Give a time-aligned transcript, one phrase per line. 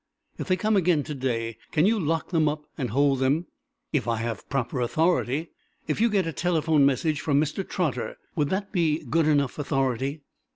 [0.39, 3.45] "If they come again to day can you lock them up and hold them?"
[3.93, 5.51] "If I have proper authority."
[5.87, 7.63] "If you get a telephone message from Mr.
[7.69, 10.23] Trotter, would that be good enough authority?"